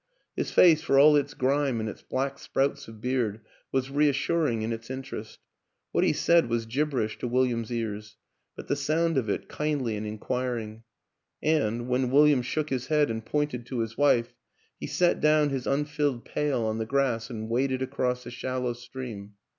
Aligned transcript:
His 0.35 0.49
face, 0.49 0.81
for 0.81 0.97
all 0.97 1.15
its 1.15 1.35
grime 1.35 1.79
and 1.79 1.87
its 1.87 2.01
black 2.01 2.39
sprouts 2.39 2.87
of 2.87 3.01
beard, 3.01 3.39
was 3.71 3.91
reassuring 3.91 4.63
in 4.63 4.73
its 4.73 4.89
interest; 4.89 5.37
what 5.91 6.03
he 6.03 6.11
said 6.11 6.49
was 6.49 6.65
gib 6.65 6.89
berish 6.89 7.19
to 7.19 7.27
William's 7.27 7.71
ears, 7.71 8.17
but 8.55 8.67
the 8.67 8.75
sound 8.75 9.15
of 9.15 9.29
it 9.29 9.47
kindly 9.47 9.95
and 9.95 10.07
inquiring, 10.07 10.81
and, 11.43 11.87
when 11.87 12.09
William 12.09 12.41
shook 12.41 12.71
his 12.71 12.87
head 12.87 13.11
and 13.11 13.27
pointed 13.27 13.63
to 13.67 13.81
his 13.81 13.95
wife, 13.95 14.33
he 14.79 14.87
set 14.87 15.21
down 15.21 15.51
his 15.51 15.67
unfilled 15.67 16.25
pail 16.25 16.63
on 16.65 16.79
the 16.79 16.87
grass 16.87 17.29
and 17.29 17.47
waded 17.47 17.83
across 17.83 18.23
the 18.23 18.31
shallow 18.31 18.73
stream. 18.73 19.33